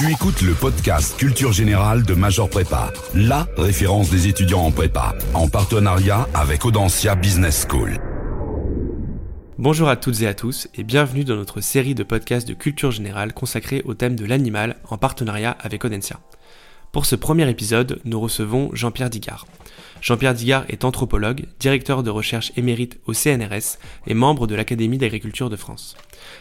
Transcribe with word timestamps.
Tu 0.00 0.10
écoutes 0.10 0.40
le 0.40 0.54
podcast 0.54 1.14
Culture 1.18 1.52
Générale 1.52 2.04
de 2.04 2.14
Major 2.14 2.48
Prépa, 2.48 2.90
la 3.14 3.46
référence 3.58 4.08
des 4.08 4.28
étudiants 4.28 4.62
en 4.62 4.70
prépa, 4.70 5.14
en 5.34 5.46
partenariat 5.46 6.26
avec 6.32 6.64
Audencia 6.64 7.14
Business 7.14 7.66
School. 7.68 7.98
Bonjour 9.58 9.90
à 9.90 9.96
toutes 9.96 10.22
et 10.22 10.26
à 10.26 10.32
tous 10.32 10.68
et 10.74 10.84
bienvenue 10.84 11.24
dans 11.24 11.36
notre 11.36 11.60
série 11.60 11.94
de 11.94 12.02
podcasts 12.02 12.48
de 12.48 12.54
culture 12.54 12.92
générale 12.92 13.34
consacrée 13.34 13.82
au 13.84 13.92
thème 13.92 14.16
de 14.16 14.24
l'animal 14.24 14.76
en 14.88 14.96
partenariat 14.96 15.54
avec 15.60 15.84
Audencia. 15.84 16.18
Pour 16.92 17.06
ce 17.06 17.14
premier 17.14 17.48
épisode, 17.48 18.00
nous 18.04 18.18
recevons 18.18 18.70
Jean-Pierre 18.72 19.10
Digard. 19.10 19.46
Jean-Pierre 20.00 20.34
Digard 20.34 20.64
est 20.68 20.84
anthropologue, 20.84 21.44
directeur 21.60 22.02
de 22.02 22.10
recherche 22.10 22.50
émérite 22.56 22.98
au 23.06 23.12
CNRS 23.12 23.78
et 24.08 24.14
membre 24.14 24.48
de 24.48 24.56
l'Académie 24.56 24.98
d'agriculture 24.98 25.50
de 25.50 25.56
France. 25.56 25.96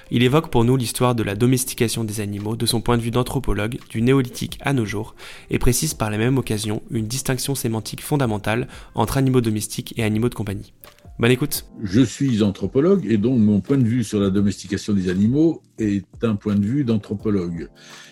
Il 0.10 0.24
évoque 0.24 0.50
pour 0.50 0.64
nous 0.64 0.76
l'histoire 0.76 1.14
de 1.14 1.22
la 1.22 1.36
domestication 1.36 2.04
des 2.04 2.20
animaux 2.20 2.56
de 2.56 2.66
son 2.66 2.82
point 2.82 2.98
de 2.98 3.04
vue 3.04 3.12
d'anthropologue 3.12 3.78
du 3.92 4.02
néolithique 4.02 4.58
à 4.62 4.74
nos 4.74 4.86
jours 4.86 5.14
et 5.52 5.60
précise 5.60 5.94
par 5.94 6.10
la 6.10 6.18
même 6.18 6.40
occasion 6.40 6.82
une 6.90 7.06
distinction 7.06 7.54
sémantique 7.54 8.02
fondamentale 8.02 8.68
entre 8.96 9.18
animaux 9.18 9.42
domestiques 9.42 9.94
et 9.98 10.04
animaux 10.04 10.30
de 10.30 10.36
compagnie. 10.36 10.74
Bonne 11.20 11.32
écoute. 11.32 11.66
Je 11.84 12.02
suis 12.02 12.42
anthropologue 12.42 13.06
et 13.06 13.18
donc 13.18 13.38
mon 13.40 13.60
point 13.60 13.78
de 13.78 13.84
vue 13.84 14.04
sur 14.04 14.20
la 14.20 14.32
domestication 14.32 14.94
des 14.94 15.10
animaux 15.10 15.62
est 15.78 16.06
un 16.24 16.36
point 16.36 16.56
de 16.56 16.66
vue 16.66 16.86
d'anthropologue, 16.86 17.70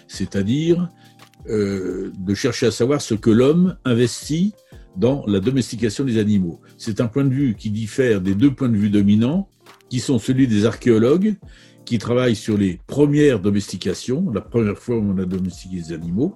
c'est-à-dire 0.08 0.90
euh, 1.50 2.12
de 2.18 2.34
chercher 2.34 2.68
à 2.68 2.72
savoir 2.72 3.02
ce 3.02 3.14
que 3.14 3.30
l'homme 3.30 3.78
investit 3.86 4.54
dans 4.96 5.24
la 5.28 5.40
domestication 5.40 6.04
des 6.04 6.18
animaux. 6.18 6.60
C'est 6.78 7.02
un 7.02 7.08
point 7.08 7.24
de 7.24 7.34
vue 7.34 7.56
qui 7.56 7.70
diffère 7.70 8.22
des 8.22 8.36
deux 8.36 8.54
points 8.54 8.70
de 8.70 8.78
vue 8.78 8.90
dominants, 8.90 9.48
qui 9.90 10.00
sont 10.00 10.20
celui 10.20 10.48
des 10.48 10.66
archéologues, 10.66 11.36
qui 11.86 12.00
travaillent 12.00 12.36
sur 12.36 12.58
les 12.58 12.80
premières 12.88 13.40
domestications, 13.40 14.30
la 14.32 14.42
première 14.42 14.78
fois 14.78 14.98
où 14.98 15.14
on 15.14 15.18
a 15.20 15.26
domestiqué 15.26 15.78
des 15.78 15.94
animaux, 15.94 16.36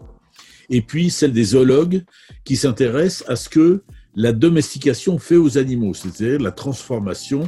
et 0.70 0.82
puis 0.82 1.10
celle 1.10 1.34
des 1.34 1.44
zoologues, 1.44 2.04
qui 2.46 2.56
s'intéressent 2.56 3.30
à 3.30 3.36
ce 3.36 3.50
que 3.50 3.84
la 4.16 4.32
domestication 4.32 5.18
fait 5.18 5.36
aux 5.36 5.58
animaux, 5.58 5.94
c'est-à-dire 5.94 6.40
la 6.40 6.52
transformation 6.52 7.48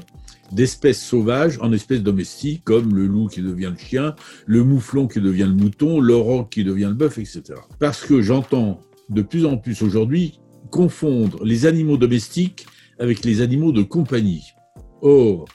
d'espèces 0.53 1.01
sauvages 1.01 1.57
en 1.61 1.71
espèces 1.73 2.03
domestiques, 2.03 2.63
comme 2.63 2.95
le 2.95 3.07
loup 3.07 3.27
qui 3.27 3.41
devient 3.41 3.71
le 3.71 3.77
chien, 3.77 4.15
le 4.45 4.63
mouflon 4.63 5.07
qui 5.07 5.19
devient 5.19 5.47
le 5.47 5.53
mouton, 5.53 5.99
l'auroch 5.99 6.49
qui 6.49 6.63
devient 6.63 6.89
le 6.89 6.95
bœuf, 6.95 7.17
etc. 7.17 7.43
Parce 7.79 8.05
que 8.05 8.21
j'entends 8.21 8.81
de 9.09 9.21
plus 9.21 9.45
en 9.45 9.57
plus 9.57 9.81
aujourd'hui 9.81 10.39
confondre 10.71 11.43
les 11.43 11.65
animaux 11.65 11.97
domestiques 11.97 12.65
avec 12.99 13.23
les 13.25 13.41
animaux 13.41 13.71
de 13.71 13.81
compagnie. 13.81 14.53
Or, 15.01 15.45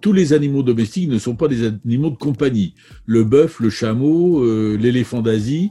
tous 0.00 0.12
les 0.12 0.32
animaux 0.32 0.62
domestiques 0.62 1.08
ne 1.08 1.18
sont 1.18 1.34
pas 1.34 1.48
des 1.48 1.66
animaux 1.66 2.10
de 2.10 2.16
compagnie. 2.16 2.74
Le 3.06 3.24
bœuf, 3.24 3.60
le 3.60 3.70
chameau, 3.70 4.42
euh, 4.42 4.76
l'éléphant 4.78 5.22
d'Asie, 5.22 5.70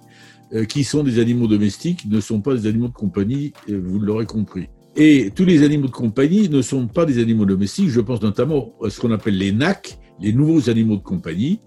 euh, 0.53 0.65
qui 0.65 0.83
sont 0.83 1.03
des 1.03 1.19
animaux 1.19 1.47
domestiques, 1.47 2.05
ne 2.05 2.19
sont 2.19 2.41
pas 2.41 2.53
des 2.53 2.67
animaux 2.67 2.87
de 2.87 2.93
compagnie, 2.93 3.53
vous 3.67 3.99
l'aurez 3.99 4.25
compris. 4.25 4.67
Et 4.95 5.31
tous 5.35 5.45
les 5.45 5.63
animaux 5.63 5.87
de 5.87 5.91
compagnie 5.91 6.49
ne 6.49 6.61
sont 6.61 6.87
pas 6.87 7.05
des 7.05 7.19
animaux 7.19 7.45
domestiques. 7.45 7.89
Je 7.89 7.99
pense 7.99 8.21
notamment 8.21 8.75
à 8.83 8.91
ce 8.91 8.99
qu'on 8.99 9.11
appelle 9.11 9.37
les 9.37 9.51
NAC, 9.51 9.97
les 10.21 10.33
nouveaux 10.33 10.69
animaux 10.69 10.97
de 10.97 11.01
compagnie, 11.01 11.59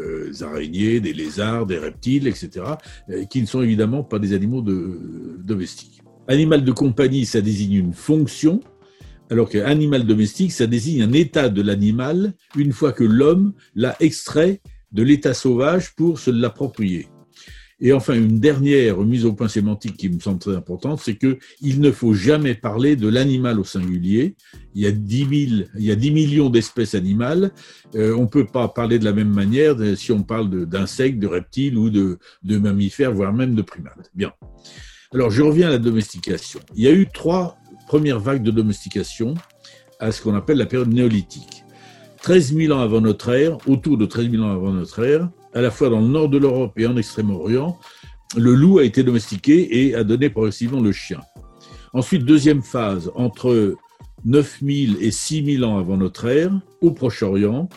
euh, 0.00 0.32
araignées, 0.40 0.98
des 0.98 1.12
lézards, 1.12 1.66
des 1.66 1.78
reptiles, 1.78 2.26
etc., 2.26 2.50
euh, 3.10 3.24
qui 3.26 3.40
ne 3.40 3.46
sont 3.46 3.62
évidemment 3.62 4.02
pas 4.02 4.18
des 4.18 4.32
animaux 4.32 4.60
de, 4.60 5.38
domestiques. 5.44 6.02
Animal 6.26 6.64
de 6.64 6.72
compagnie, 6.72 7.26
ça 7.26 7.40
désigne 7.40 7.74
une 7.74 7.92
fonction, 7.92 8.58
alors 9.30 9.48
qu'animal 9.48 10.04
domestique, 10.04 10.50
ça 10.50 10.66
désigne 10.66 11.02
un 11.02 11.12
état 11.12 11.48
de 11.48 11.62
l'animal 11.62 12.32
une 12.56 12.72
fois 12.72 12.92
que 12.92 13.04
l'homme 13.04 13.52
l'a 13.76 13.94
extrait 14.00 14.60
de 14.90 15.02
l'état 15.04 15.34
sauvage 15.34 15.94
pour 15.94 16.18
se 16.18 16.30
l'approprier. 16.30 17.06
Et 17.80 17.92
enfin, 17.92 18.14
une 18.14 18.38
dernière 18.38 18.98
mise 18.98 19.24
au 19.24 19.32
point 19.32 19.48
sémantique 19.48 19.96
qui 19.96 20.08
me 20.08 20.20
semble 20.20 20.38
très 20.38 20.54
importante, 20.54 21.00
c'est 21.00 21.16
que 21.16 21.38
il 21.60 21.80
ne 21.80 21.90
faut 21.90 22.14
jamais 22.14 22.54
parler 22.54 22.96
de 22.96 23.08
l'animal 23.08 23.58
au 23.58 23.64
singulier. 23.64 24.36
Il 24.74 24.82
y 24.82 24.86
a 24.86 24.92
10, 24.92 25.26
il 25.30 25.84
y 25.84 25.90
a 25.90 25.96
10 25.96 26.10
millions 26.12 26.50
d'espèces 26.50 26.94
animales. 26.94 27.52
Euh, 27.94 28.14
on 28.16 28.22
ne 28.22 28.28
peut 28.28 28.46
pas 28.46 28.68
parler 28.68 28.98
de 28.98 29.04
la 29.04 29.12
même 29.12 29.32
manière 29.32 29.76
si 29.96 30.12
on 30.12 30.22
parle 30.22 30.66
d'insectes, 30.66 31.18
de, 31.18 31.26
reptiles 31.26 31.76
ou 31.76 31.90
de, 31.90 32.18
de 32.42 32.58
mammifères, 32.58 33.12
voire 33.12 33.32
même 33.32 33.54
de 33.54 33.62
primates. 33.62 34.10
Bien. 34.14 34.32
Alors, 35.12 35.30
je 35.30 35.42
reviens 35.42 35.68
à 35.68 35.70
la 35.70 35.78
domestication. 35.78 36.60
Il 36.74 36.82
y 36.82 36.88
a 36.88 36.92
eu 36.92 37.06
trois 37.12 37.56
premières 37.86 38.20
vagues 38.20 38.42
de 38.42 38.50
domestication 38.50 39.34
à 40.00 40.12
ce 40.12 40.22
qu'on 40.22 40.34
appelle 40.34 40.58
la 40.58 40.66
période 40.66 40.92
néolithique. 40.92 41.64
13 42.22 42.54
000 42.54 42.72
ans 42.72 42.80
avant 42.80 43.00
notre 43.00 43.28
ère, 43.34 43.58
autour 43.68 43.98
de 43.98 44.06
13 44.06 44.30
000 44.30 44.42
ans 44.42 44.52
avant 44.52 44.72
notre 44.72 45.04
ère, 45.04 45.28
à 45.54 45.60
la 45.60 45.70
fois 45.70 45.88
dans 45.88 46.00
le 46.00 46.08
nord 46.08 46.28
de 46.28 46.38
l'Europe 46.38 46.78
et 46.78 46.86
en 46.86 46.96
Extrême-Orient, 46.96 47.78
le 48.36 48.54
loup 48.54 48.78
a 48.78 48.84
été 48.84 49.02
domestiqué 49.02 49.86
et 49.86 49.94
a 49.94 50.04
donné 50.04 50.28
progressivement 50.28 50.80
le 50.80 50.92
chien. 50.92 51.20
Ensuite, 51.92 52.24
deuxième 52.24 52.62
phase, 52.62 53.10
entre 53.14 53.76
9000 54.24 54.98
et 55.00 55.12
6000 55.12 55.64
ans 55.64 55.78
avant 55.78 55.96
notre 55.96 56.26
ère, 56.26 56.52
au 56.80 56.90
Proche-Orient, 56.90 57.68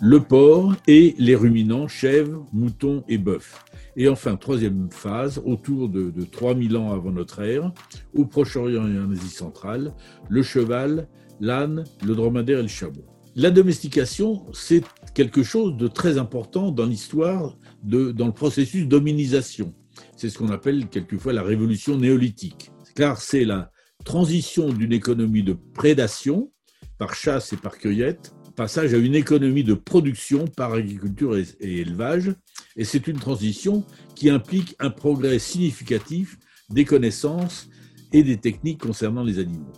le 0.00 0.20
porc 0.20 0.74
et 0.88 1.14
les 1.18 1.36
ruminants, 1.36 1.86
chèvres, 1.86 2.46
moutons 2.52 3.04
et 3.08 3.18
bœufs. 3.18 3.54
Et 3.94 4.08
enfin, 4.08 4.36
troisième 4.36 4.88
phase, 4.90 5.40
autour 5.44 5.90
de, 5.90 6.10
de 6.10 6.24
3000 6.24 6.76
ans 6.76 6.92
avant 6.92 7.10
notre 7.10 7.42
ère, 7.42 7.72
au 8.14 8.24
Proche-Orient 8.24 8.88
et 8.88 8.98
en 8.98 9.12
Asie 9.12 9.28
centrale, 9.28 9.92
le 10.30 10.42
cheval, 10.42 11.08
l'âne, 11.40 11.84
le 12.04 12.14
dromadaire 12.14 12.60
et 12.60 12.62
le 12.62 12.68
chameau. 12.68 13.11
La 13.34 13.50
domestication, 13.50 14.44
c'est 14.52 14.84
quelque 15.14 15.42
chose 15.42 15.78
de 15.78 15.88
très 15.88 16.18
important 16.18 16.70
dans 16.70 16.84
l'histoire, 16.84 17.56
dans 17.82 18.26
le 18.26 18.32
processus 18.32 18.86
d'hominisation. 18.86 19.74
C'est 20.16 20.28
ce 20.28 20.36
qu'on 20.36 20.50
appelle 20.50 20.88
quelquefois 20.88 21.32
la 21.32 21.42
révolution 21.42 21.96
néolithique, 21.96 22.70
car 22.94 23.22
c'est 23.22 23.46
la 23.46 23.70
transition 24.04 24.70
d'une 24.70 24.92
économie 24.92 25.42
de 25.42 25.54
prédation 25.54 26.52
par 26.98 27.14
chasse 27.14 27.54
et 27.54 27.56
par 27.56 27.78
cueillette, 27.78 28.34
passage 28.54 28.92
à 28.92 28.98
une 28.98 29.14
économie 29.14 29.64
de 29.64 29.72
production 29.72 30.46
par 30.46 30.74
agriculture 30.74 31.38
et, 31.38 31.46
et 31.60 31.80
élevage, 31.80 32.34
et 32.76 32.84
c'est 32.84 33.06
une 33.06 33.18
transition 33.18 33.86
qui 34.14 34.28
implique 34.28 34.76
un 34.78 34.90
progrès 34.90 35.38
significatif 35.38 36.38
des 36.68 36.84
connaissances 36.84 37.70
et 38.12 38.22
des 38.22 38.36
techniques 38.36 38.82
concernant 38.82 39.24
les 39.24 39.38
animaux. 39.38 39.72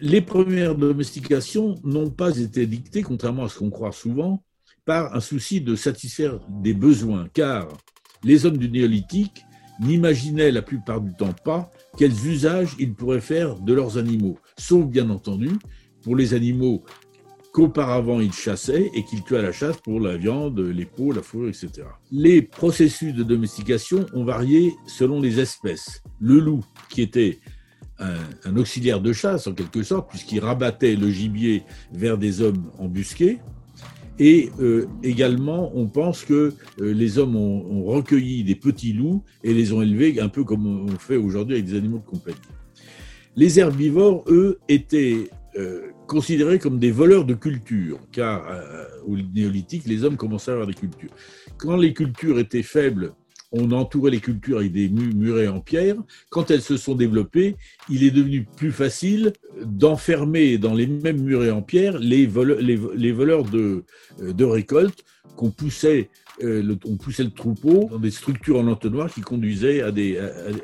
Les 0.00 0.20
premières 0.20 0.74
domestications 0.74 1.76
n'ont 1.84 2.10
pas 2.10 2.38
été 2.38 2.66
dictées, 2.66 3.02
contrairement 3.02 3.44
à 3.44 3.48
ce 3.48 3.58
qu'on 3.58 3.70
croit 3.70 3.92
souvent, 3.92 4.42
par 4.84 5.14
un 5.14 5.20
souci 5.20 5.60
de 5.60 5.76
satisfaire 5.76 6.40
des 6.48 6.74
besoins, 6.74 7.28
car 7.32 7.68
les 8.24 8.46
hommes 8.46 8.56
du 8.56 8.70
néolithique 8.70 9.44
n'imaginaient 9.80 10.50
la 10.50 10.62
plupart 10.62 11.00
du 11.00 11.12
temps 11.14 11.34
pas 11.44 11.70
quels 11.98 12.26
usages 12.26 12.74
ils 12.78 12.94
pourraient 12.94 13.20
faire 13.20 13.58
de 13.60 13.72
leurs 13.72 13.98
animaux, 13.98 14.38
sauf 14.58 14.86
bien 14.86 15.10
entendu 15.10 15.50
pour 16.02 16.16
les 16.16 16.34
animaux 16.34 16.82
qu'auparavant 17.52 18.20
ils 18.20 18.32
chassaient 18.32 18.90
et 18.94 19.04
qu'ils 19.04 19.22
tuaient 19.22 19.38
à 19.38 19.42
la 19.42 19.52
chasse 19.52 19.76
pour 19.76 20.00
la 20.00 20.16
viande, 20.16 20.58
les 20.58 20.86
peaux, 20.86 21.12
la 21.12 21.22
fourrure, 21.22 21.50
etc. 21.50 21.86
Les 22.10 22.42
processus 22.42 23.14
de 23.14 23.22
domestication 23.22 24.06
ont 24.14 24.24
varié 24.24 24.72
selon 24.86 25.20
les 25.20 25.38
espèces. 25.38 26.02
Le 26.18 26.40
loup, 26.40 26.64
qui 26.88 27.02
était 27.02 27.38
un, 28.44 28.56
auxiliaire 28.56 29.00
de 29.00 29.12
chasse 29.12 29.46
en 29.46 29.52
quelque 29.54 29.82
sorte, 29.82 30.10
puisqu'il 30.10 30.40
rabattait 30.40 30.96
le 30.96 31.10
gibier 31.10 31.62
vers 31.92 32.18
des 32.18 32.40
hommes 32.40 32.70
embusqués, 32.78 33.38
et 34.18 34.50
euh, 34.60 34.86
également, 35.02 35.72
on 35.74 35.86
pense 35.86 36.24
que 36.24 36.54
euh, 36.80 36.92
les 36.92 37.18
hommes 37.18 37.36
ont, 37.36 37.84
recueilli 37.84 38.44
des 38.44 38.54
petits 38.54 38.92
loups 38.92 39.24
et 39.42 39.52
les 39.52 39.72
ont 39.72 39.82
élevés 39.82 40.20
un 40.20 40.28
peu 40.28 40.44
comme 40.44 40.66
on 40.66 40.96
fait 40.98 41.16
aujourd'hui 41.16 41.54
avec 41.56 41.66
des 41.66 41.76
animaux 41.76 41.98
de 41.98 42.04
compagnie. 42.04 42.36
Les 43.36 43.58
herbivores, 43.58 44.24
eux, 44.28 44.58
étaient 44.68 45.30
euh, 45.56 45.88
considérés 46.06 46.58
comme 46.58 46.78
des 46.78 46.90
voleurs 46.90 47.24
de 47.24 47.34
culture, 47.34 47.98
car 48.12 48.44
au 49.06 49.16
néolithique, 49.16 49.86
les 49.86 50.04
hommes 50.04 50.16
commençaient 50.16 50.50
à 50.50 50.54
avoir 50.54 50.68
des 50.68 50.74
cultures. 50.74 51.10
Quand 51.56 51.76
les 51.76 51.94
cultures 51.94 52.38
étaient 52.38 52.62
faibles 52.62 53.14
on 53.52 53.70
entourait 53.72 54.10
les 54.10 54.20
cultures 54.20 54.58
avec 54.58 54.72
des 54.72 54.88
murets 54.88 55.48
en 55.48 55.60
pierre. 55.60 55.96
Quand 56.30 56.50
elles 56.50 56.62
se 56.62 56.76
sont 56.76 56.94
développées, 56.94 57.56
il 57.88 58.02
est 58.02 58.10
devenu 58.10 58.46
plus 58.56 58.72
facile 58.72 59.32
d'enfermer 59.62 60.58
dans 60.58 60.74
les 60.74 60.86
mêmes 60.86 61.22
murets 61.22 61.50
en 61.50 61.62
pierre 61.62 61.98
les, 61.98 62.26
voleurs, 62.26 63.44
de, 63.44 63.84
euh, 64.20 64.32
de 64.32 64.44
récolte 64.44 65.04
qu'on 65.36 65.50
poussait 65.50 66.08
euh, 66.42 66.76
on 66.84 66.96
poussait 66.96 67.24
le 67.24 67.30
troupeau 67.30 67.88
dans 67.90 67.98
des 67.98 68.10
structures 68.10 68.58
en 68.58 68.66
entonnoir 68.66 69.12
qui 69.12 69.20
conduisaient 69.20 69.82
à 69.82 69.92
des, 69.92 70.18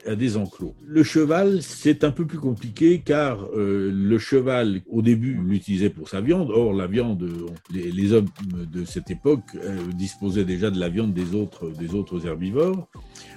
à, 0.06 0.16
des 0.16 0.36
enclos. 0.36 0.74
Le 0.86 1.02
cheval, 1.02 1.62
c'est 1.62 2.04
un 2.04 2.10
peu 2.10 2.26
plus 2.26 2.38
compliqué 2.38 3.02
car 3.04 3.46
euh, 3.54 3.90
le 3.92 4.18
cheval, 4.18 4.80
au 4.88 5.02
début, 5.02 5.38
l'utilisait 5.44 5.90
pour 5.90 6.08
sa 6.08 6.20
viande. 6.20 6.50
Or, 6.50 6.72
la 6.72 6.86
viande, 6.86 7.28
les, 7.70 8.12
hommes 8.12 8.28
de 8.72 8.84
cette 8.84 9.10
époque 9.10 9.44
euh, 9.56 9.76
disposaient 9.94 10.44
déjà 10.44 10.70
de 10.70 10.80
la 10.80 10.88
viande 10.88 11.12
des 11.12 11.34
autres, 11.34 11.70
des 11.78 11.94
autres 11.94 12.26
herbivores. 12.26 12.88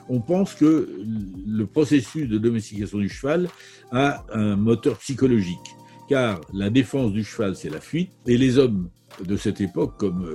On 0.07 0.22
pense 0.22 0.54
que 0.54 0.89
le 1.45 1.66
processus 1.66 2.30
de 2.30 2.38
domestication 2.38 3.00
du 3.00 3.10
cheval 3.10 3.50
a 3.92 4.25
un 4.33 4.56
moteur 4.56 4.98
psychologique 5.00 5.75
car 6.07 6.42
la 6.54 6.69
défense 6.69 7.12
du 7.13 7.24
cheval, 7.24 7.56
c'est 7.56 7.69
la 7.69 7.80
fuite, 7.80 8.12
et 8.28 8.38
les 8.38 8.57
hommes 8.57 8.89
de 9.24 9.38
cette 9.38 9.62
époque, 9.62 9.94
comme 9.98 10.25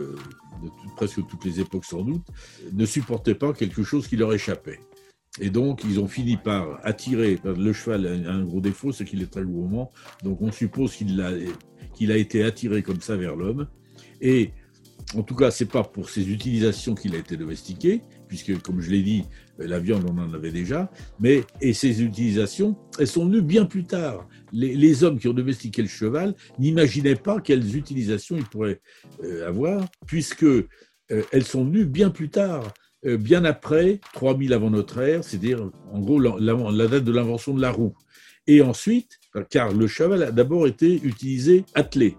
de 0.63 0.71
presque 0.95 1.27
toutes 1.27 1.45
les 1.45 1.61
époques 1.61 1.85
sans 1.85 2.03
doute, 2.03 2.27
ne 2.73 2.87
supportaient 2.87 3.35
pas 3.35 3.53
quelque 3.53 3.83
chose 3.83 4.09
qui 4.09 4.17
leur 4.17 4.33
échappait. 4.33 4.81
Et 5.41 5.51
donc, 5.51 5.83
ils 5.85 6.01
ont 6.01 6.09
fini 6.09 6.37
par 6.37 6.81
attirer. 6.85 7.39
Le 7.45 7.73
cheval 7.73 8.07
a 8.27 8.33
un 8.33 8.45
gros 8.45 8.61
défaut, 8.61 8.93
c'est 8.93 9.05
qu'il 9.05 9.23
est 9.23 9.31
très 9.31 9.45
gourmand. 9.45 9.91
Donc, 10.23 10.41
on 10.41 10.51
suppose 10.51 10.95
qu'il 10.95 11.21
a, 11.21 11.29
a 11.29 12.17
été 12.17 12.43
attiré 12.43 12.83
comme 12.83 13.01
ça 13.01 13.17
vers 13.17 13.37
l'homme. 13.37 13.69
Et 14.21 14.53
en 15.15 15.23
tout 15.23 15.35
cas, 15.35 15.51
c'est 15.51 15.67
pas 15.67 15.85
pour 15.85 16.11
ses 16.11 16.31
utilisations 16.31 16.95
qu'il 16.95 17.15
a 17.15 17.19
été 17.19 17.37
domestiqué, 17.37 18.01
puisque, 18.29 18.61
comme 18.63 18.81
je 18.81 18.91
l'ai 18.91 19.03
dit, 19.03 19.25
la 19.59 19.79
viande, 19.79 20.05
on 20.09 20.19
en 20.19 20.33
avait 20.35 20.51
déjà. 20.51 20.91
Mais, 21.21 21.45
et 21.61 21.73
ses 21.73 22.03
utilisations, 22.03 22.77
elles 22.99 23.07
sont 23.07 23.27
venues 23.27 23.43
bien 23.43 23.65
plus 23.65 23.85
tard. 23.85 24.29
Les, 24.53 25.05
hommes 25.05 25.19
qui 25.19 25.29
ont 25.29 25.35
domestiqué 25.35 25.83
le 25.83 25.89
cheval 25.89 26.35
n'imaginaient 26.59 27.17
pas 27.17 27.41
quelles 27.41 27.77
utilisations 27.77 28.37
ils 28.37 28.45
pourraient 28.45 28.81
euh, 29.23 29.47
avoir, 29.49 29.87
puisque 30.07 30.45
euh, 30.45 30.67
elles 31.33 31.45
sont 31.45 31.65
venues 31.65 31.87
bien 31.87 32.11
plus 32.11 32.29
tard. 32.29 32.73
Euh, 33.05 33.19
bien 33.19 33.45
après 33.45 34.01
3000 34.15 34.53
avant 34.53 34.71
notre 34.71 35.01
ère, 35.01 35.23
c'est-à-dire 35.23 35.71
en 35.93 36.01
gros 36.01 36.19
la, 36.19 36.89
date 36.89 37.05
de 37.05 37.13
l'invention 37.13 37.55
de 37.55 37.61
la 37.61 37.71
roue. 37.71 37.95
Et 38.47 38.63
ensuite, 38.63 39.19
car 39.51 39.73
le 39.73 39.87
cheval 39.87 40.23
a 40.23 40.31
d'abord 40.33 40.67
été 40.67 41.01
utilisé 41.05 41.65
attelé, 41.75 42.17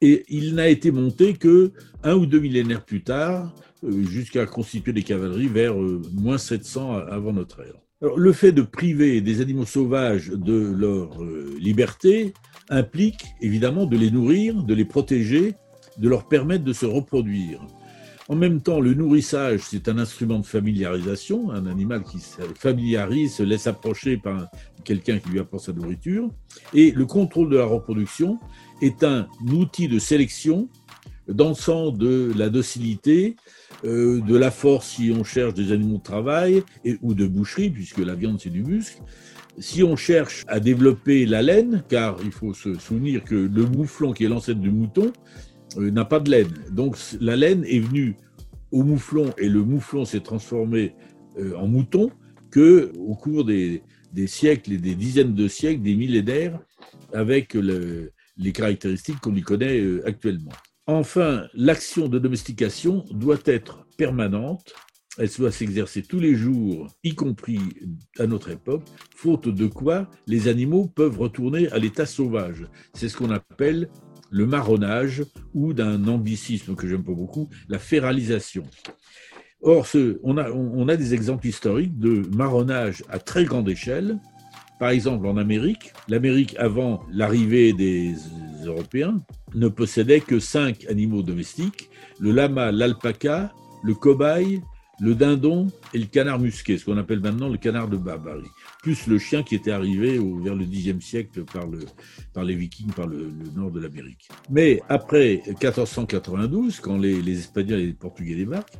et 0.00 0.24
il 0.28 0.54
n'a 0.54 0.68
été 0.68 0.90
monté 0.90 1.34
que 1.34 1.72
un 2.02 2.14
ou 2.14 2.26
deux 2.26 2.40
millénaires 2.40 2.84
plus 2.84 3.02
tard, 3.02 3.54
euh, 3.54 3.75
jusqu'à 4.08 4.46
constituer 4.46 4.92
des 4.92 5.02
cavaleries 5.02 5.48
vers 5.48 5.80
euh, 5.80 6.02
moins 6.12 6.38
700 6.38 6.92
avant 7.10 7.32
notre 7.32 7.60
ère. 7.60 7.74
Alors, 8.02 8.18
le 8.18 8.32
fait 8.32 8.52
de 8.52 8.62
priver 8.62 9.20
des 9.20 9.40
animaux 9.40 9.64
sauvages 9.64 10.28
de 10.28 10.74
leur 10.76 11.22
liberté 11.58 12.34
implique 12.68 13.24
évidemment 13.40 13.86
de 13.86 13.96
les 13.96 14.10
nourrir, 14.10 14.62
de 14.62 14.74
les 14.74 14.84
protéger, 14.84 15.54
de 15.98 16.08
leur 16.08 16.28
permettre 16.28 16.64
de 16.64 16.74
se 16.74 16.84
reproduire. 16.84 17.60
En 18.28 18.34
même 18.34 18.60
temps, 18.60 18.80
le 18.80 18.92
nourrissage, 18.92 19.60
c'est 19.60 19.88
un 19.88 19.98
instrument 19.98 20.40
de 20.40 20.46
familiarisation, 20.46 21.52
un 21.52 21.66
animal 21.66 22.02
qui 22.02 22.18
se 22.18 22.42
familiarise, 22.56 23.36
se 23.36 23.44
laisse 23.44 23.68
approcher 23.68 24.16
par 24.16 24.48
quelqu'un 24.82 25.18
qui 25.18 25.28
lui 25.28 25.38
apporte 25.38 25.66
sa 25.66 25.72
nourriture. 25.72 26.28
Et 26.74 26.90
le 26.90 27.06
contrôle 27.06 27.50
de 27.50 27.56
la 27.56 27.64
reproduction 27.64 28.40
est 28.82 29.04
un 29.04 29.28
outil 29.48 29.86
de 29.86 30.00
sélection 30.00 30.68
dans 31.28 31.50
le 31.50 31.90
de 31.92 32.32
la 32.36 32.48
docilité, 32.48 33.36
euh, 33.84 34.20
de 34.20 34.36
la 34.36 34.50
force 34.50 34.88
si 34.96 35.12
on 35.16 35.24
cherche 35.24 35.54
des 35.54 35.72
animaux 35.72 35.98
de 35.98 36.02
travail 36.02 36.62
et, 36.84 36.96
ou 37.02 37.14
de 37.14 37.26
boucherie, 37.26 37.70
puisque 37.70 37.98
la 37.98 38.14
viande 38.14 38.40
c'est 38.40 38.50
du 38.50 38.62
muscle. 38.62 39.02
Si 39.58 39.82
on 39.82 39.96
cherche 39.96 40.44
à 40.48 40.60
développer 40.60 41.24
la 41.24 41.42
laine, 41.42 41.82
car 41.88 42.18
il 42.22 42.30
faut 42.30 42.52
se 42.52 42.74
souvenir 42.74 43.24
que 43.24 43.34
le 43.34 43.64
mouflon, 43.64 44.12
qui 44.12 44.24
est 44.24 44.28
l'ancêtre 44.28 44.60
du 44.60 44.70
mouton, 44.70 45.12
euh, 45.78 45.90
n'a 45.90 46.04
pas 46.04 46.20
de 46.20 46.30
laine. 46.30 46.52
Donc 46.70 46.96
la 47.20 47.36
laine 47.36 47.64
est 47.64 47.80
venue 47.80 48.16
au 48.70 48.82
mouflon 48.82 49.32
et 49.38 49.48
le 49.48 49.62
mouflon 49.62 50.04
s'est 50.04 50.20
transformé 50.20 50.94
euh, 51.38 51.56
en 51.56 51.66
mouton 51.66 52.10
que 52.50 52.92
au 52.98 53.14
cours 53.14 53.44
des, 53.44 53.82
siècles 54.26 54.72
et 54.72 54.78
des 54.78 54.94
dizaines 54.94 55.34
de 55.34 55.48
siècles, 55.48 55.82
des 55.82 55.94
millénaires, 55.94 56.58
avec 57.12 57.54
les 57.54 58.52
caractéristiques 58.52 59.20
qu'on 59.20 59.34
y 59.34 59.42
connaît 59.42 59.80
euh, 59.80 60.06
actuellement. 60.06 60.52
Enfin, 60.86 61.48
l'action 61.54 62.08
de 62.08 62.20
domestication 62.20 63.04
doit 63.10 63.40
être 63.44 63.86
permanente, 63.96 64.72
elle 65.18 65.28
doit 65.36 65.50
s'exercer 65.50 66.02
tous 66.02 66.20
les 66.20 66.36
jours, 66.36 66.88
y 67.02 67.14
compris 67.14 67.58
à 68.18 68.26
notre 68.28 68.50
époque, 68.50 68.84
faute 69.14 69.48
de 69.48 69.66
quoi 69.66 70.08
les 70.28 70.46
animaux 70.46 70.86
peuvent 70.86 71.18
retourner 71.18 71.68
à 71.72 71.78
l'état 71.78 72.06
sauvage. 72.06 72.66
C'est 72.94 73.08
ce 73.08 73.16
qu'on 73.16 73.30
appelle 73.30 73.88
le 74.30 74.46
marronnage 74.46 75.24
ou 75.54 75.72
d'un 75.72 76.06
anglicisme 76.06 76.76
que 76.76 76.86
j'aime 76.86 77.04
pas 77.04 77.14
beaucoup, 77.14 77.48
la 77.68 77.80
féralisation. 77.80 78.64
Or, 79.62 79.88
on, 80.22 80.38
a, 80.88 80.96
des 80.96 81.14
exemples 81.14 81.48
historiques 81.48 81.98
de 81.98 82.22
marronnage 82.36 83.02
à 83.08 83.18
très 83.18 83.44
grande 83.44 83.68
échelle. 83.68 84.20
Par 84.78 84.90
exemple, 84.90 85.26
en 85.26 85.36
Amérique, 85.36 85.92
l'Amérique, 86.08 86.54
avant 86.58 87.02
l'arrivée 87.10 87.72
des 87.72 88.14
Européens, 88.66 89.16
ne 89.54 89.68
possédait 89.68 90.20
que 90.20 90.38
cinq 90.38 90.86
animaux 90.88 91.22
domestiques, 91.22 91.90
le 92.18 92.32
lama, 92.32 92.72
l'alpaca, 92.72 93.52
le 93.82 93.94
cobaye, 93.94 94.60
le 95.00 95.14
dindon 95.14 95.68
et 95.92 95.98
le 95.98 96.06
canard 96.06 96.38
musqué, 96.38 96.78
ce 96.78 96.84
qu'on 96.84 96.96
appelle 96.96 97.20
maintenant 97.20 97.48
le 97.48 97.58
canard 97.58 97.88
de 97.88 97.96
barbarie, 97.96 98.48
plus 98.82 99.06
le 99.06 99.18
chien 99.18 99.42
qui 99.42 99.54
était 99.54 99.70
arrivé 99.70 100.18
vers 100.42 100.54
le 100.54 100.64
Xe 100.64 100.98
siècle 101.00 101.44
par, 101.44 101.66
le, 101.66 101.80
par 102.32 102.44
les 102.44 102.54
Vikings, 102.54 102.92
par 102.92 103.06
le, 103.06 103.30
nord 103.54 103.70
de 103.70 103.80
l'Amérique. 103.80 104.28
Mais 104.50 104.80
après 104.88 105.42
1492, 105.46 106.80
quand 106.80 106.96
les, 106.96 107.38
Espagnols 107.38 107.80
et 107.80 107.86
les 107.86 107.92
Portugais 107.92 108.34
débarquent, 108.34 108.72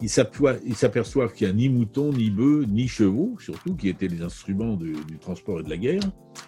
ils 0.00 0.10
s'aperçoivent 0.10 1.32
qu'il 1.32 1.46
n'y 1.46 1.52
a 1.52 1.56
ni 1.56 1.68
moutons, 1.68 2.12
ni 2.12 2.28
bœufs, 2.28 2.66
ni 2.68 2.88
chevaux, 2.88 3.36
surtout, 3.38 3.76
qui 3.76 3.88
étaient 3.88 4.08
les 4.08 4.22
instruments 4.22 4.76
du 4.76 5.18
transport 5.20 5.60
et 5.60 5.62
de 5.62 5.70
la 5.70 5.76
guerre. 5.76 6.02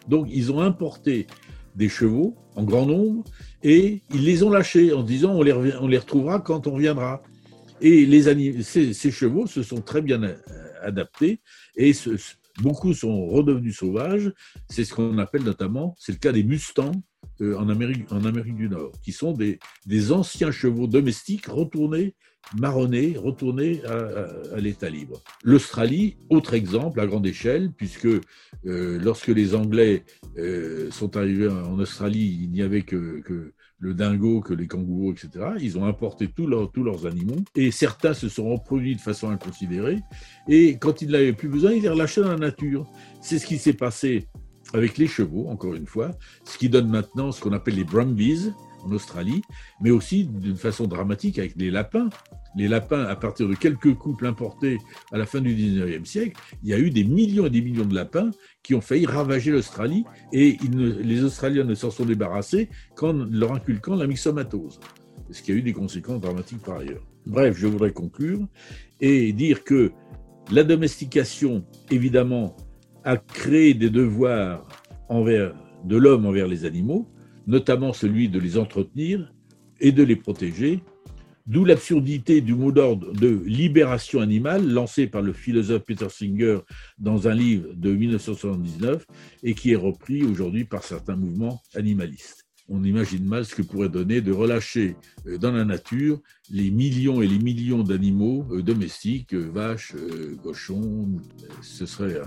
Donc, 0.08 0.26
ils 0.28 0.50
ont 0.50 0.60
importé 0.60 1.28
des 1.74 1.88
chevaux 1.88 2.36
en 2.56 2.64
grand 2.64 2.86
nombre 2.86 3.24
et 3.62 4.02
ils 4.12 4.24
les 4.24 4.42
ont 4.42 4.50
lâchés 4.50 4.92
en 4.92 5.02
disant 5.02 5.32
on 5.32 5.42
les, 5.42 5.52
on 5.52 5.86
les 5.86 5.98
retrouvera 5.98 6.40
quand 6.40 6.66
on 6.66 6.74
reviendra. 6.74 7.22
Et 7.80 8.06
les 8.06 8.62
ces, 8.62 9.10
chevaux 9.10 9.46
se 9.46 9.62
sont 9.62 9.80
très 9.80 10.00
bien 10.00 10.22
euh, 10.22 10.36
adaptés 10.82 11.40
et 11.76 11.92
beaucoup 12.62 12.94
sont 12.94 13.26
redevenus 13.26 13.76
sauvages. 13.76 14.32
C'est 14.68 14.84
ce 14.84 14.94
qu'on 14.94 15.18
appelle 15.18 15.42
notamment, 15.42 15.94
c'est 15.98 16.12
le 16.12 16.18
cas 16.18 16.32
des 16.32 16.44
Mustangs 16.44 17.02
euh, 17.40 17.56
en, 17.58 17.68
Amérique, 17.68 18.10
en 18.12 18.24
Amérique 18.24 18.56
du 18.56 18.68
Nord, 18.68 18.92
qui 19.02 19.12
sont 19.12 19.32
des, 19.32 19.58
des 19.86 20.12
anciens 20.12 20.52
chevaux 20.52 20.86
domestiques 20.86 21.46
retournés, 21.46 22.14
marronnés, 22.56 23.16
retournés 23.16 23.82
à, 23.84 24.60
l'état 24.60 24.88
libre. 24.88 25.20
L'Australie, 25.42 26.16
autre 26.30 26.54
exemple 26.54 27.00
à 27.00 27.06
grande 27.06 27.26
échelle, 27.26 27.70
puisque 27.76 28.06
euh, 28.06 28.20
lorsque 28.64 29.28
les 29.28 29.54
Anglais 29.54 30.04
sont 30.90 31.16
arrivés 31.16 31.48
en 31.48 31.78
Australie, 31.78 32.40
il 32.42 32.50
n'y 32.50 32.62
avait 32.62 32.82
que, 32.82 33.22
le 33.78 33.94
dingo, 33.94 34.40
que 34.40 34.54
les 34.54 34.66
kangourous, 34.66 35.12
etc. 35.12 35.46
Ils 35.60 35.78
ont 35.78 35.84
importé 35.84 36.28
tous 36.28 36.46
leurs 36.46 37.06
animaux 37.06 37.36
et 37.54 37.70
certains 37.70 38.14
se 38.14 38.28
sont 38.28 38.50
reproduits 38.50 38.96
de 38.96 39.00
façon 39.00 39.30
inconsidérée. 39.30 40.00
Et 40.48 40.78
quand 40.78 41.02
ils 41.02 41.10
n'avaient 41.10 41.32
plus 41.32 41.48
besoin, 41.48 41.72
ils 41.72 41.82
les 41.82 41.88
relâchaient 41.88 42.22
dans 42.22 42.30
la 42.32 42.38
nature. 42.38 42.86
C'est 43.20 43.38
ce 43.38 43.46
qui 43.46 43.58
s'est 43.58 43.74
passé 43.74 44.26
avec 44.72 44.98
les 44.98 45.06
chevaux, 45.06 45.48
encore 45.48 45.74
une 45.74 45.86
fois, 45.86 46.12
ce 46.44 46.58
qui 46.58 46.68
donne 46.68 46.88
maintenant 46.88 47.30
ce 47.30 47.40
qu'on 47.40 47.52
appelle 47.52 47.76
les 47.76 47.84
Brumbies 47.84 48.52
en 48.84 48.92
Australie, 48.92 49.42
mais 49.80 49.90
aussi 49.90 50.24
d'une 50.24 50.56
façon 50.56 50.86
dramatique 50.86 51.38
avec 51.38 51.54
les 51.56 51.70
lapins 51.70 52.08
les 52.56 52.68
lapins, 52.68 53.04
à 53.04 53.16
partir 53.16 53.48
de 53.48 53.54
quelques 53.54 53.94
couples 53.94 54.26
importés 54.26 54.78
à 55.12 55.18
la 55.18 55.26
fin 55.26 55.40
du 55.40 55.54
19e 55.54 56.04
siècle, 56.04 56.40
il 56.62 56.70
y 56.70 56.74
a 56.74 56.78
eu 56.78 56.90
des 56.90 57.04
millions 57.04 57.46
et 57.46 57.50
des 57.50 57.60
millions 57.60 57.84
de 57.84 57.94
lapins 57.94 58.30
qui 58.62 58.74
ont 58.74 58.80
failli 58.80 59.06
ravager 59.06 59.50
l'Australie 59.50 60.04
et 60.32 60.56
les 60.72 61.24
Australiens 61.24 61.64
ne 61.64 61.74
s'en 61.74 61.90
sont 61.90 62.04
débarrassés 62.04 62.68
qu'en 62.94 63.12
leur 63.12 63.52
inculquant 63.52 63.96
la 63.96 64.06
myxomatose, 64.06 64.80
ce 65.30 65.42
qui 65.42 65.52
a 65.52 65.54
eu 65.54 65.62
des 65.62 65.72
conséquences 65.72 66.20
dramatiques 66.20 66.62
par 66.62 66.78
ailleurs. 66.78 67.04
Bref, 67.26 67.56
je 67.56 67.66
voudrais 67.66 67.92
conclure 67.92 68.46
et 69.00 69.32
dire 69.32 69.64
que 69.64 69.92
la 70.50 70.62
domestication, 70.62 71.64
évidemment, 71.90 72.56
a 73.02 73.16
créé 73.16 73.74
des 73.74 73.90
devoirs 73.90 74.68
envers, 75.08 75.54
de 75.84 75.96
l'homme 75.96 76.26
envers 76.26 76.46
les 76.46 76.64
animaux, 76.64 77.08
notamment 77.46 77.92
celui 77.92 78.28
de 78.28 78.38
les 78.38 78.58
entretenir 78.58 79.32
et 79.80 79.92
de 79.92 80.02
les 80.02 80.16
protéger, 80.16 80.82
D'où 81.46 81.66
l'absurdité 81.66 82.40
du 82.40 82.54
mot 82.54 82.72
d'ordre 82.72 83.12
de 83.12 83.42
libération 83.44 84.20
animale 84.20 84.66
lancé 84.66 85.06
par 85.06 85.20
le 85.20 85.34
philosophe 85.34 85.84
Peter 85.84 86.08
Singer 86.08 86.60
dans 86.96 87.28
un 87.28 87.34
livre 87.34 87.68
de 87.74 87.92
1979 87.92 89.04
et 89.42 89.52
qui 89.52 89.72
est 89.72 89.76
repris 89.76 90.24
aujourd'hui 90.24 90.64
par 90.64 90.82
certains 90.84 91.16
mouvements 91.16 91.60
animalistes. 91.74 92.46
On 92.70 92.82
imagine 92.82 93.26
mal 93.26 93.44
ce 93.44 93.54
que 93.54 93.60
pourrait 93.60 93.90
donner 93.90 94.22
de 94.22 94.32
relâcher 94.32 94.96
euh, 95.26 95.36
dans 95.36 95.52
la 95.52 95.66
nature 95.66 96.18
les 96.50 96.70
millions 96.70 97.20
et 97.20 97.26
les 97.26 97.38
millions 97.38 97.82
d'animaux 97.82 98.46
euh, 98.50 98.62
domestiques, 98.62 99.34
euh, 99.34 99.50
vaches, 99.52 99.94
cochons. 100.42 101.20
Ce 101.60 101.84
serait 101.84 102.22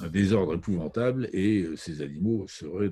un 0.00 0.08
désordre 0.08 0.54
épouvantable 0.54 1.28
et 1.32 1.62
euh, 1.62 1.76
ces 1.76 2.02
animaux 2.02 2.46
seraient 2.48 2.90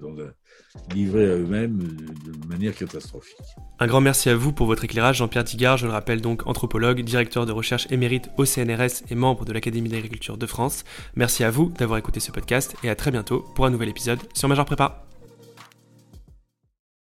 livrés 0.95 1.31
à 1.31 1.37
eux-mêmes 1.37 1.79
de 1.79 2.49
manière 2.49 2.75
catastrophique. 2.75 3.37
Un 3.79 3.87
grand 3.87 4.01
merci 4.01 4.29
à 4.29 4.37
vous 4.37 4.53
pour 4.53 4.67
votre 4.67 4.85
éclairage, 4.85 5.19
Jean-Pierre 5.19 5.45
Tigard, 5.45 5.77
je 5.77 5.87
le 5.87 5.93
rappelle 5.93 6.21
donc 6.21 6.47
anthropologue, 6.47 7.03
directeur 7.03 7.47
de 7.47 7.53
recherche 7.53 7.87
émérite 7.91 8.31
au 8.39 8.45
CNRS 8.45 9.03
et 9.11 9.15
membre 9.15 9.45
de 9.45 9.53
l'Académie 9.53 9.89
d'agriculture 9.89 10.37
de 10.37 10.47
France. 10.47 10.85
Merci 11.17 11.45
à 11.45 11.51
vous 11.51 11.73
d'avoir 11.79 11.99
écouté 11.99 12.21
ce 12.21 12.31
podcast 12.31 12.77
et 12.85 12.91
à 12.91 12.95
très 12.95 13.11
bientôt 13.11 13.45
pour 13.55 13.67
un 13.67 13.71
nouvel 13.71 13.89
épisode 13.89 14.21
sur 14.35 14.49
Major 14.49 14.65
Prépa. 14.65 15.12